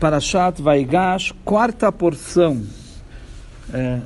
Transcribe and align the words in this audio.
Parashat 0.00 0.62
Vaigash, 0.62 1.34
quarta 1.44 1.92
porção. 1.92 2.66
É, 3.70 4.00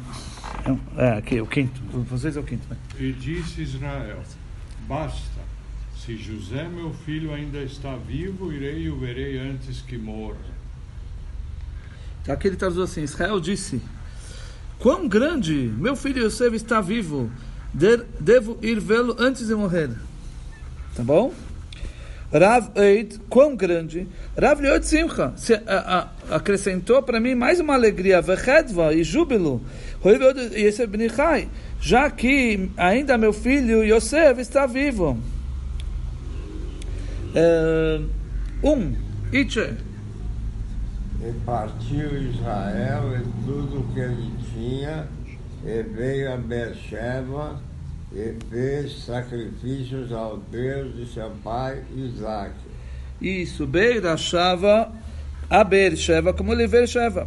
é, 0.97 1.09
aqui, 1.19 1.41
o 1.41 1.47
quinto. 1.47 1.81
Vocês 2.11 2.37
é 2.37 2.41
o 2.41 2.43
quinto. 2.43 2.67
Né? 2.69 2.77
E 2.99 3.13
disse 3.13 3.63
Israel: 3.63 4.21
Basta, 4.89 5.41
se 5.97 6.17
José, 6.17 6.65
meu 6.69 6.93
filho, 6.93 7.33
ainda 7.33 7.59
está 7.59 7.95
vivo, 7.95 8.53
irei 8.53 8.83
e 8.83 8.91
o 8.91 8.99
verei 8.99 9.39
antes 9.39 9.83
que 9.83 9.97
morra. 9.97 10.37
Aqui 12.27 12.49
ele 12.49 12.57
traduz 12.57 12.91
assim: 12.91 13.05
Israel 13.05 13.39
disse: 13.39 13.81
Quão 14.81 15.07
grande 15.07 15.73
meu 15.79 15.95
filho 15.95 16.25
Yosef 16.27 16.57
está 16.57 16.81
vivo, 16.81 17.31
devo 18.21 18.59
ir 18.61 18.81
vê-lo 18.81 19.15
antes 19.17 19.47
de 19.47 19.55
morrer. 19.55 19.91
Tá 20.97 21.05
bom? 21.05 21.33
Rav 22.33 22.71
Eid, 22.77 23.21
quão 23.29 23.55
grande. 23.55 24.09
Rav 24.37 24.61
Leod 24.61 24.85
Simcha, 24.85 25.33
se, 25.37 25.55
a, 25.55 26.11
a, 26.31 26.37
acrescentou 26.37 27.03
para 27.03 27.21
mim 27.21 27.35
mais 27.35 27.61
uma 27.61 27.75
alegria, 27.75 28.21
Vechedva 28.21 28.93
e 28.93 29.05
júbilo. 29.05 29.61
Já 31.81 32.11
que 32.11 32.71
ainda 32.77 33.17
meu 33.17 33.33
filho 33.33 33.85
Yosef 33.85 34.41
está 34.41 34.67
vivo. 34.67 35.19
Uh, 37.35 38.09
um, 38.63 38.95
Itche. 39.33 39.75
E 41.21 41.33
partiu 41.45 42.17
Israel 42.31 43.17
e 43.17 43.45
tudo 43.47 43.93
que 43.93 44.01
ele 44.01 44.31
tinha, 44.53 45.09
e 45.65 45.83
veio 45.83 46.33
a 46.33 46.37
Beersheba, 46.37 47.61
e 48.15 48.37
fez 48.49 49.05
sacrifícios 49.05 50.13
ao 50.13 50.39
Deus 50.39 50.95
de 50.97 51.07
seu 51.07 51.31
pai 51.43 51.83
Isaac. 51.97 52.53
Isso, 53.21 53.67
Beirashava, 53.67 54.93
a 55.51 55.65
Beersheba, 55.65 56.33
como 56.33 56.53
ele 56.53 56.67
Beersheba. 56.69 57.27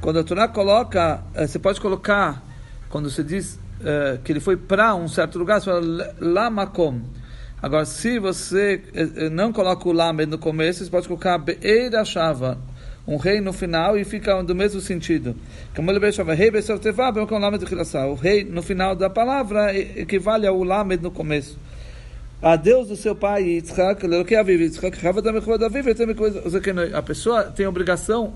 Quando 0.00 0.18
a 0.18 0.24
Torá 0.24 0.48
coloca, 0.48 1.22
eh, 1.34 1.46
você 1.46 1.58
pode 1.58 1.80
colocar, 1.80 2.44
quando 2.88 3.08
você 3.08 3.22
diz 3.22 3.58
uh, 3.80 4.20
que 4.22 4.32
ele 4.32 4.40
foi 4.40 4.56
para 4.56 4.94
um 4.94 5.08
certo 5.08 5.38
lugar, 5.38 5.60
você 5.60 5.66
fala 5.66 6.14
Lamakom. 6.20 7.00
Agora, 7.62 7.84
se 7.84 8.18
você 8.18 8.82
uh, 8.94 9.30
não 9.30 9.52
coloca 9.52 9.88
o 9.88 9.92
Lamed 9.92 10.30
no 10.30 10.38
começo, 10.38 10.84
você 10.84 10.90
pode 10.90 11.06
colocar 11.06 11.38
Beirashava 11.38 12.58
um 13.06 13.16
rei 13.16 13.40
no 13.40 13.52
final 13.52 13.96
e 13.96 14.04
fica 14.04 14.42
do 14.42 14.54
mesmo 14.54 14.80
sentido. 14.80 15.36
O 15.76 18.14
rei 18.14 18.44
no 18.44 18.62
final 18.62 18.96
da 18.96 19.08
palavra 19.08 19.76
equivale 19.76 20.46
ao 20.46 20.62
lamed 20.62 21.02
no 21.02 21.10
começo. 21.10 21.58
A 22.42 22.56
Deus 22.56 22.88
do 22.88 22.96
seu 22.96 23.14
pai 23.14 23.44
Yitzhak, 23.44 24.04
a 26.92 27.02
pessoa 27.02 27.44
tem 27.44 27.66
obrigação, 27.66 28.34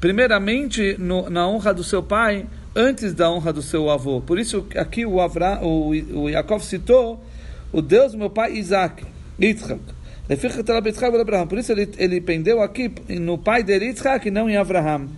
primeiramente, 0.00 0.96
no, 0.98 1.30
na 1.30 1.46
honra 1.46 1.72
do 1.72 1.84
seu 1.84 2.02
pai, 2.02 2.46
antes 2.74 3.14
da 3.14 3.30
honra 3.30 3.52
do 3.52 3.62
seu 3.62 3.88
avô. 3.88 4.20
Por 4.20 4.38
isso, 4.38 4.66
aqui 4.74 5.06
o, 5.06 5.20
Avra, 5.20 5.60
o, 5.62 5.90
o 5.90 6.28
Yaakov 6.28 6.64
citou 6.64 7.24
o 7.72 7.80
Deus 7.80 8.12
do 8.12 8.18
meu 8.18 8.30
pai 8.30 8.54
Isaac, 8.54 9.04
Yitzhak. 9.40 9.99
Por 11.48 11.58
isso 11.58 11.72
ele, 11.72 11.90
ele 11.98 12.20
pendeu 12.20 12.62
aqui 12.62 12.92
no 13.18 13.36
pai 13.36 13.62
dele, 13.62 13.86
Yitzhak, 13.86 14.28
e 14.28 14.30
não 14.30 14.48
em 14.48 14.56
Abraham. 14.56 15.08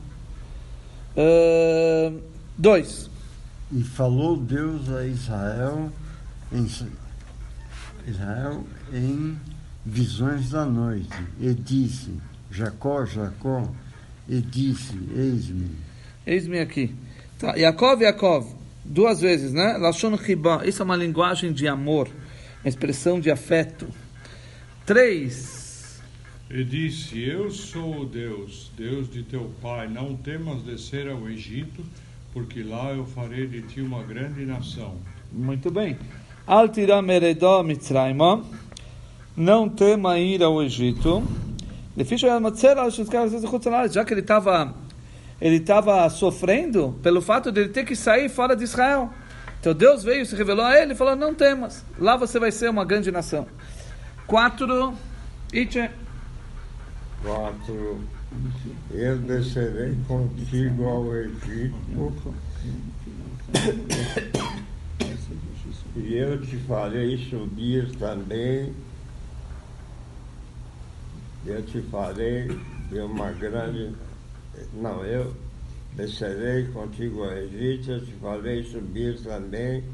Uh, 1.14 2.18
dois. 2.56 3.10
E 3.70 3.82
falou 3.82 4.36
Deus 4.36 4.90
a 4.90 5.06
Israel 5.06 5.90
em, 6.52 6.66
Israel 8.06 8.64
em 8.92 9.36
visões 9.84 10.50
da 10.50 10.64
noite, 10.64 11.08
e 11.40 11.52
disse, 11.52 12.14
Jacó, 12.50 13.04
Jacó, 13.04 13.68
e 14.28 14.40
disse, 14.40 14.98
eis-me. 15.14 15.70
Eis-me 16.26 16.60
aqui. 16.60 16.94
Tá, 17.38 17.54
Yaakov, 17.56 18.02
Yaakov, 18.02 18.46
duas 18.84 19.20
vezes, 19.20 19.52
né? 19.52 19.76
Lashon 19.78 20.14
Riba, 20.14 20.62
isso 20.64 20.82
é 20.82 20.84
uma 20.84 20.96
linguagem 20.96 21.52
de 21.52 21.66
amor, 21.66 22.08
uma 22.62 22.68
expressão 22.68 23.18
de 23.18 23.30
afeto. 23.30 23.86
3. 24.92 26.02
E 26.50 26.62
disse: 26.64 27.26
Eu 27.26 27.50
sou 27.50 28.02
o 28.02 28.04
Deus, 28.04 28.70
Deus 28.76 29.10
de 29.10 29.22
teu 29.22 29.50
pai. 29.62 29.88
Não 29.88 30.14
temas 30.14 30.62
descer 30.64 31.08
ao 31.08 31.26
Egito, 31.30 31.82
porque 32.30 32.62
lá 32.62 32.92
eu 32.92 33.06
farei 33.06 33.46
de 33.46 33.62
ti 33.62 33.80
uma 33.80 34.02
grande 34.02 34.44
nação. 34.44 34.96
Muito 35.32 35.70
bem. 35.70 35.96
Altira 36.46 37.00
meredó 37.00 37.62
mitzrayma. 37.62 38.44
Não 39.34 39.66
tema 39.66 40.18
ir 40.18 40.42
ao 40.42 40.62
Egito. 40.62 41.22
Já 43.90 44.04
que 44.04 44.12
ele 44.12 44.20
estava 44.20 44.74
ele 45.40 45.56
estava 45.56 46.06
sofrendo 46.10 47.00
pelo 47.02 47.22
fato 47.22 47.50
de 47.50 47.62
ele 47.62 47.70
ter 47.70 47.86
que 47.86 47.96
sair 47.96 48.28
fora 48.28 48.54
de 48.54 48.64
Israel. 48.64 49.08
Então 49.58 49.72
Deus 49.72 50.04
veio, 50.04 50.26
se 50.26 50.36
revelou 50.36 50.66
a 50.66 50.78
ele 50.78 50.92
e 50.92 50.94
falou: 50.94 51.16
Não 51.16 51.32
temas, 51.32 51.82
lá 51.98 52.14
você 52.14 52.38
vai 52.38 52.52
ser 52.52 52.68
uma 52.68 52.84
grande 52.84 53.10
nação. 53.10 53.46
Quatro. 54.32 54.94
Itche. 55.52 55.90
Quatro. 57.22 58.00
Eu 58.90 59.18
descerei 59.18 59.94
contigo 60.08 60.88
ao 60.88 61.14
Egito. 61.14 62.34
e 65.94 66.14
eu 66.14 66.40
te 66.40 66.56
farei 66.60 67.18
subir 67.28 67.94
também. 67.96 68.74
Eu 71.44 71.62
te 71.66 71.82
farei 71.82 72.48
de 72.88 73.00
uma 73.00 73.32
grande. 73.32 73.94
Não, 74.72 75.04
eu 75.04 75.36
descerei 75.94 76.68
contigo 76.68 77.24
ao 77.24 77.32
Egito, 77.32 77.90
eu 77.90 78.06
te 78.06 78.12
farei 78.12 78.64
subir 78.64 79.22
também, 79.22 79.84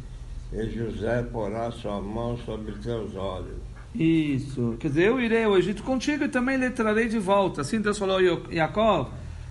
e 0.53 0.71
José 0.71 1.25
porá 1.25 1.72
sua 1.72 2.00
mão 2.00 2.38
sobre 2.44 2.71
teus 2.75 3.16
olhos. 3.16 3.78
Isso. 3.98 4.76
Quer 4.78 4.88
dizer, 4.88 5.09
eu 5.09 5.20
irei 5.20 5.42
ao 5.42 5.59
Egito 5.59 5.82
contigo 5.82 6.22
e 6.22 6.28
também 6.28 6.56
lhe 6.56 6.70
trarei 6.70 7.09
de 7.09 7.19
volta. 7.19 7.62
Assim 7.62 7.81
Deus 7.81 7.98
falou 7.98 8.19
a 8.19 8.54
Jacob. 8.54 9.09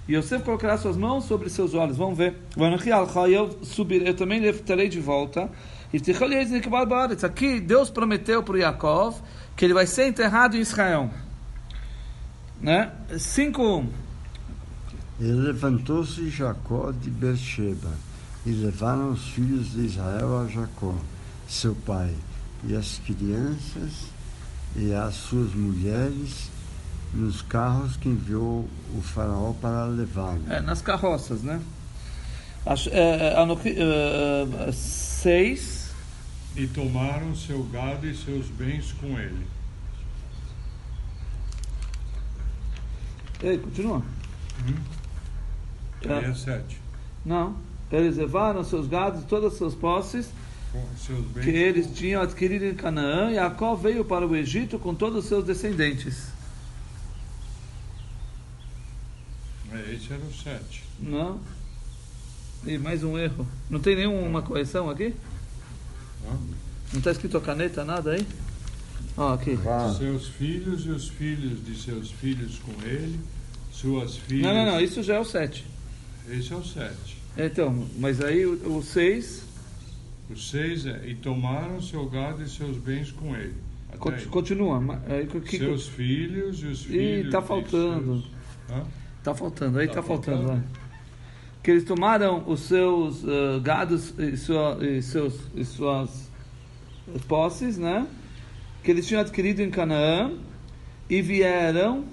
E 0.07 0.15
Yosef 0.15 0.41
colocará 0.45 0.77
suas 0.77 0.95
mãos 0.95 1.25
sobre 1.25 1.49
seus 1.49 1.73
olhos. 1.73 1.97
Vamos 1.97 2.17
ver. 2.17 2.37
Eu 2.55 3.59
subirei, 3.61 4.07
eu 4.07 4.15
também 4.15 4.39
lhe 4.39 4.53
trarei 4.53 4.87
de 4.87 5.01
volta. 5.01 5.49
Aqui 7.25 7.59
Deus 7.59 7.89
prometeu 7.89 8.41
para 8.41 8.57
Jacob 8.57 9.15
que 9.57 9.65
ele 9.65 9.73
vai 9.73 9.85
ser 9.85 10.07
enterrado 10.07 10.55
em 10.55 10.61
Israel. 10.61 11.09
Né? 12.61 12.89
5. 13.17 13.85
E 15.19 15.23
levantou-se 15.23 16.29
Jacó 16.29 16.91
de 16.91 17.09
Beersheba 17.09 17.91
e 18.45 18.51
levaram 18.51 19.11
os 19.11 19.27
filhos 19.27 19.73
de 19.73 19.87
Israel 19.87 20.39
a 20.39 20.47
Jacó, 20.47 20.95
seu 21.49 21.75
pai, 21.75 22.13
e 22.63 22.75
as 22.75 22.99
crianças 22.99 24.16
e 24.77 24.93
as 24.93 25.15
suas 25.15 25.53
mulheres 25.55 26.51
nos 27.13 27.41
carros 27.41 27.97
que 27.97 28.07
enviou 28.07 28.69
o 28.95 29.01
faraó 29.01 29.53
para 29.53 29.85
levá-lo. 29.85 30.41
É, 30.49 30.61
nas 30.61 30.81
carroças, 30.81 31.41
né? 31.41 31.59
Acho, 32.65 32.89
é, 32.89 33.33
é, 33.33 34.67
é, 34.67 34.71
seis. 34.71 35.91
E 36.55 36.67
tomaram 36.67 37.35
seu 37.35 37.63
gado 37.63 38.05
e 38.05 38.15
seus 38.15 38.47
bens 38.47 38.91
com 38.93 39.17
ele. 39.17 39.47
Ei, 43.41 43.57
continua. 43.57 44.01
Hum? 44.67 44.75
É. 46.03 46.33
sete. 46.33 46.79
Não. 47.25 47.55
Eles 47.91 48.17
levaram 48.17 48.63
seus 48.63 48.87
gados 48.87 49.21
e 49.21 49.25
todas 49.25 49.53
as 49.53 49.57
suas 49.57 49.73
posses 49.73 50.29
que 51.41 51.49
eles 51.49 51.87
tinham 51.93 52.21
adquirido 52.21 52.65
em 52.65 52.75
Canaã, 52.75 53.31
e 53.31 53.35
Jacó 53.35 53.75
veio 53.75 54.03
para 54.03 54.25
o 54.27 54.35
Egito 54.35 54.77
com 54.77 54.93
todos 54.93 55.23
os 55.23 55.29
seus 55.29 55.45
descendentes. 55.45 56.27
É, 59.71 59.93
esse 59.93 60.11
era 60.11 60.21
o 60.21 60.33
sete. 60.33 60.83
Não. 60.99 61.39
E 62.65 62.77
mais 62.77 63.03
um 63.03 63.17
erro. 63.17 63.47
Não 63.69 63.79
tem 63.79 63.95
nenhuma 63.95 64.41
correção 64.41 64.89
aqui? 64.89 65.13
Não. 66.23 66.33
Não 66.93 66.99
está 66.99 67.11
escrito 67.11 67.37
a 67.37 67.41
caneta, 67.41 67.83
nada 67.83 68.11
aí? 68.11 68.25
Ó, 69.17 69.33
aqui. 69.33 69.57
Seus 69.97 70.27
filhos 70.27 70.85
e 70.85 70.89
os 70.89 71.09
filhos 71.09 71.63
de 71.65 71.75
seus 71.75 72.11
filhos 72.11 72.59
com 72.59 72.87
ele, 72.87 73.19
suas 73.71 74.17
filhas. 74.17 74.43
Não, 74.43 74.53
não, 74.53 74.73
não, 74.73 74.81
isso 74.81 75.03
já 75.03 75.15
é 75.15 75.19
o 75.19 75.25
sete. 75.25 75.65
Esse 76.29 76.53
é 76.53 76.55
o 76.55 76.63
sete. 76.63 77.17
Então, 77.37 77.87
mas 77.97 78.21
aí 78.21 78.45
o, 78.45 78.77
o 78.77 78.83
seis 78.83 79.43
o 80.29 80.35
seis 80.35 80.85
é, 80.85 81.07
e 81.07 81.15
tomaram 81.15 81.81
seu 81.81 82.05
gado 82.09 82.43
e 82.43 82.49
seus 82.49 82.77
bens 82.77 83.11
com 83.11 83.35
ele. 83.35 83.55
Até 83.89 84.25
Continua. 84.25 85.01
Aí, 85.07 85.25
que, 85.25 85.57
seus 85.57 85.87
filhos 85.87 86.61
e 86.61 86.67
os 86.67 86.83
filhos. 86.83 87.25
Ih, 87.25 87.25
está 87.27 87.41
faltando. 87.41 88.23
Está 89.17 89.33
faltando, 89.33 89.79
aí 89.79 89.85
está 89.85 90.01
tá 90.01 90.07
faltando. 90.07 90.47
faltando. 90.47 90.63
Que 91.63 91.71
eles 91.71 91.83
tomaram 91.83 92.43
os 92.47 92.61
seus 92.61 93.23
uh, 93.23 93.59
gados 93.61 94.13
e, 94.17 94.37
sua, 94.37 94.77
e, 94.81 95.01
seus, 95.01 95.39
e 95.55 95.65
suas 95.65 96.29
posses, 97.27 97.77
né? 97.77 98.07
Que 98.83 98.91
eles 98.91 99.07
tinham 99.07 99.21
adquirido 99.21 99.61
em 99.61 99.69
Canaã 99.69 100.31
e 101.09 101.21
vieram. 101.21 102.05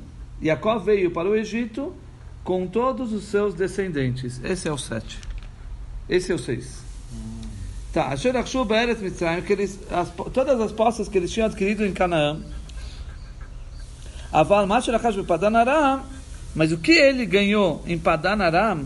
Jacó 0.43 0.79
veio 0.79 1.11
para 1.11 1.29
o 1.29 1.37
Egito 1.37 1.95
com 2.43 2.67
todos 2.67 3.13
os 3.13 3.25
seus 3.25 3.55
descendentes. 3.55 4.41
Esse 4.45 4.69
é 4.69 4.73
o 4.73 4.79
sete. 4.79 5.19
Esse 6.09 6.33
é 6.33 6.35
o 6.35 6.39
seis. 6.39 6.84
Tá, 7.95 8.13
que 9.47 9.53
eles, 9.53 9.79
as, 9.89 10.11
todas 10.33 10.61
as 10.61 10.73
posses 10.73 11.09
que 11.09 11.17
eles 11.17 11.31
tinham 11.31 11.47
adquirido 11.47 11.87
em 11.87 11.93
Canaã, 11.93 12.41
Aval 14.33 14.67
Masher 14.67 14.97
Akash 14.97 15.17
Padan 15.23 15.57
Aram, 15.57 16.03
mas 16.57 16.73
o 16.73 16.79
que 16.79 16.91
ele 16.91 17.25
ganhou 17.25 17.85
em 17.87 17.97
Padan 17.97 18.43
Aram, 18.43 18.85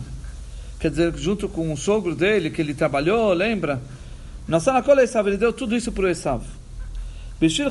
quer 0.78 0.90
dizer, 0.90 1.16
junto 1.16 1.48
com 1.48 1.72
o 1.72 1.76
sogro 1.76 2.14
dele, 2.14 2.50
que 2.50 2.60
ele 2.60 2.74
trabalhou, 2.74 3.32
lembra? 3.32 3.80
Nasanakola 4.46 5.02
Esav, 5.02 5.26
ele 5.26 5.38
deu 5.38 5.54
tudo 5.54 5.74
isso 5.74 5.90
para 5.90 6.04
o 6.04 6.08
Esav. 6.08 6.42
Bishir 7.40 7.68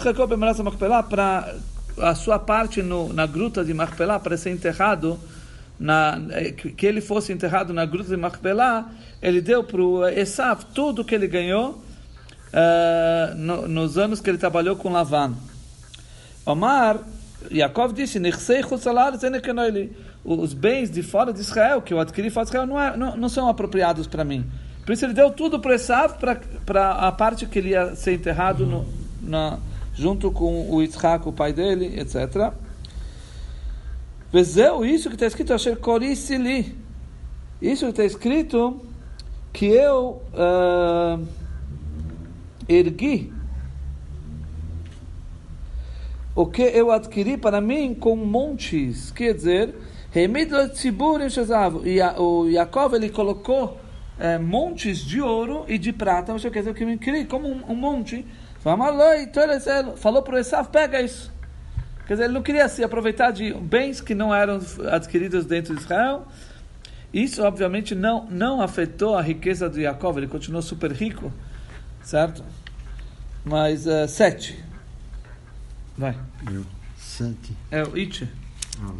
Machpelah, 0.64 1.04
para 1.04 1.54
a 2.00 2.16
sua 2.16 2.40
parte 2.40 2.82
no, 2.82 3.14
na 3.14 3.28
gruta 3.28 3.64
de 3.64 3.76
Machpelah, 3.76 4.20
para 4.20 4.38
ser 4.38 4.50
enterrado, 4.50 5.20
na, 5.80 6.20
que 6.76 6.86
ele 6.86 7.02
fosse 7.02 7.32
enterrado 7.32 7.74
na 7.74 7.86
gruta 7.86 8.10
de 8.10 8.18
Machpelah, 8.18 8.90
ele 9.22 9.42
deu 9.42 9.64
para 9.64 9.82
o 9.82 10.08
Esav 10.08 10.64
tudo 10.74 11.06
que 11.06 11.14
ele 11.14 11.28
ganhou 11.28 11.72
uh, 11.72 13.36
no, 13.36 13.68
nos 13.68 13.98
anos 13.98 14.20
que 14.20 14.30
ele 14.30 14.38
trabalhou 14.38 14.76
com 14.76 14.90
Lavan. 14.90 15.36
Omar, 16.46 17.00
Yaakov 17.52 17.94
disse, 17.94 18.20
os 20.24 20.54
bens 20.54 20.90
de 20.90 21.04
fora 21.04 21.32
de 21.32 21.42
Israel, 21.42 21.82
que 21.82 21.94
eu 21.94 22.00
adquiri 22.00 22.30
fora 22.30 22.46
de 22.46 22.50
Israel, 22.52 22.68
não, 22.68 22.82
é, 22.82 22.98
não, 22.98 23.18
não 23.18 23.30
são 23.30 23.48
apropriados 23.48 24.08
para 24.08 24.24
mim. 24.24 24.46
Por 24.86 24.94
isso 24.94 25.06
ele 25.06 25.14
deu 25.14 25.30
tudo 25.32 25.60
para 25.60 25.76
Esav, 25.76 26.16
para 26.66 26.92
a 26.92 27.12
parte 27.12 27.46
que 27.46 27.60
ele 27.60 27.70
ia 27.70 27.96
ser 27.96 28.14
enterrado 28.14 28.66
no, 28.66 28.86
na, 29.22 29.60
junto 29.94 30.32
com 30.32 30.70
o 30.72 30.82
Yitzhak, 30.82 31.28
o 31.28 31.34
pai 31.34 31.52
dele, 31.52 32.00
etc. 32.00 32.54
Vezeu, 34.32 34.84
isso 34.84 35.10
que 35.10 35.16
está 35.16 35.26
escrito, 35.26 35.54
Asher 35.54 35.78
Korisili. 35.78 36.76
Isso 37.62 37.86
que 37.86 37.92
está 37.92 38.04
escrito 38.04 38.82
que 39.54 39.66
eu 39.66 40.22
uh, 40.34 41.28
ergui 42.68 43.34
o 46.36 46.46
que 46.46 46.62
eu 46.62 46.92
adquiri 46.92 47.36
para 47.38 47.60
mim 47.60 47.96
com 47.96 48.16
montes. 48.16 49.10
Quer 49.12 49.34
dizer, 49.34 49.74
e 51.84 52.02
o 52.20 52.48
Yaakov 52.48 52.94
ele 52.94 53.10
colocou 53.10 53.80
montes 54.42 55.00
de 55.00 55.20
ouro 55.20 55.66
e 55.68 55.80
de 55.80 55.92
prata, 55.92 56.34
quer 56.52 56.60
dizer, 56.60 56.74
que 56.76 56.84
eu 56.84 56.90
adquiri 56.90 57.26
como 57.26 57.48
um, 57.48 57.64
um 57.70 57.76
monte. 57.76 58.24
Falou 59.96 60.22
para 60.22 60.36
o 60.36 60.38
Esav, 60.38 60.70
pega 60.70 61.02
isso. 61.02 61.37
Quer 62.08 62.14
dizer, 62.14 62.24
ele 62.24 62.34
não 62.34 62.42
queria 62.42 62.70
se 62.70 62.84
aproveitar 62.84 63.32
de 63.32 63.54
bens 63.54 64.00
que 64.00 64.16
não 64.16 64.34
eram 64.34 64.62
adquiridos 64.90 65.46
dentro 65.46 65.76
de 65.76 65.82
Israel. 65.82 66.26
Isso, 67.14 67.44
obviamente, 67.44 67.94
não, 67.94 68.26
não 68.30 68.62
afetou 68.62 69.16
a 69.16 69.22
riqueza 69.22 69.70
de 69.70 69.82
Yaakov, 69.82 70.18
ele 70.18 70.28
continuou 70.28 70.62
super 70.62 70.92
rico, 70.92 71.32
certo? 72.02 72.44
Mas, 73.44 73.86
uh, 73.86 74.08
sete. 74.08 74.64
Vai. 75.98 76.18
Eu. 76.50 76.66
Sete. 76.98 77.54
É 77.72 77.84
o. 77.84 77.92
Ah, 78.82 78.94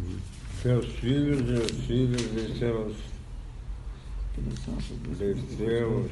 Seus 0.62 0.86
filhos 0.96 1.40
e 1.48 1.52
os 1.52 1.86
filhos 1.86 2.22
de 2.32 2.58
seus, 2.58 2.96
de 4.36 5.56
seus 5.56 6.10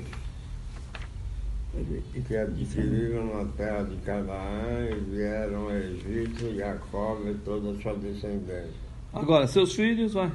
que 2.27 2.37
adquiriram 2.37 3.41
a 3.41 3.45
terra 3.57 3.83
de 3.85 3.97
Canaã 3.97 4.89
e 4.91 5.01
vieram 5.11 5.65
ao 5.65 5.73
Egito, 5.73 6.55
Jacó 6.57 7.21
e 7.27 7.35
toda 7.45 7.71
a 7.71 7.83
sua 7.83 7.95
descendência. 7.95 8.87
Agora, 9.13 9.47
seus 9.47 9.75
filhos, 9.75 10.15
vai. 10.15 10.33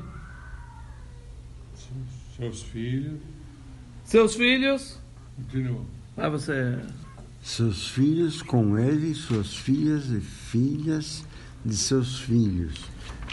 Seus 2.37 2.63
filhos. 2.63 3.19
Seus 4.03 4.35
filhos. 4.35 4.99
Continua. 5.35 5.81
Vai 6.15 6.29
você. 6.29 6.79
Seus 7.41 7.89
filhos 7.89 8.41
com 8.41 8.77
ele, 8.77 9.13
suas 9.13 9.55
filhas 9.55 10.09
e 10.09 10.19
filhas 10.19 11.25
de 11.65 11.75
seus 11.75 12.19
filhos, 12.19 12.85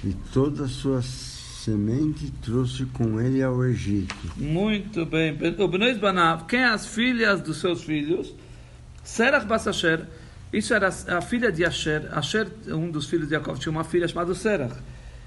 e 0.05 0.15
toda 0.33 0.65
a 0.65 0.69
sua 0.69 1.03
semente 1.69 2.31
trouxe 2.43 2.87
com 2.87 3.21
ele 3.21 3.43
ao 3.43 3.63
Egito. 3.63 4.15
Muito 4.37 5.05
bem. 5.05 5.35
Benois 5.35 5.99
Banav, 5.99 6.45
quem 6.47 6.61
é 6.61 6.69
as 6.69 6.87
filhas 6.87 7.43
dos 7.43 7.59
seus 7.59 7.83
filhos? 7.83 8.35
Serach 9.05 9.45
Basasher. 9.45 10.07
Isso 10.51 10.73
era 10.73 10.89
a 10.89 11.21
filha 11.21 11.53
de 11.53 11.67
Asher. 11.67 12.09
Asher, 12.11 12.49
um 12.69 12.91
dos 12.91 13.07
filhos 13.07 13.29
de 13.29 13.35
Jacob, 13.35 13.59
tinha 13.59 13.71
uma 13.71 13.85
filha 13.85 14.09
chamada 14.09 14.35
Serach. 14.35 14.75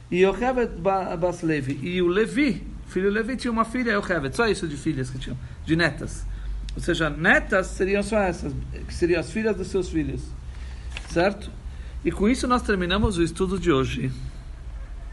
E 0.09 0.23
Yochevet 0.23 0.71
Bas 0.79 1.43
Levi. 1.43 1.79
E 1.83 2.01
o 2.01 2.07
Levi, 2.07 2.65
filho 2.87 3.11
Levi, 3.11 3.37
tinha 3.37 3.51
uma 3.51 3.63
filha, 3.63 3.91
Yochevet. 3.91 4.35
Só 4.35 4.47
isso 4.47 4.67
de 4.67 4.75
filhas 4.75 5.11
que 5.11 5.19
tinham, 5.19 5.37
de 5.63 5.75
netas. 5.75 6.25
Ou 6.75 6.81
seja, 6.81 7.07
netas 7.07 7.67
seriam 7.67 8.01
só 8.01 8.17
essas, 8.17 8.51
que 8.87 8.93
seriam 8.93 9.19
as 9.19 9.31
filhas 9.31 9.55
dos 9.55 9.67
seus 9.67 9.89
filhos. 9.89 10.23
Certo? 11.09 11.51
E 12.03 12.11
com 12.11 12.27
isso 12.27 12.47
nós 12.47 12.63
terminamos 12.63 13.19
o 13.19 13.23
estudo 13.23 13.59
de 13.59 13.71
hoje. 13.71 14.11